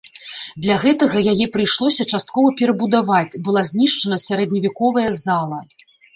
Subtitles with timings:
[0.65, 5.63] Для гэтага яе прыйшлося часткова перабудаваць, была знішчана сярэдневяковая зала.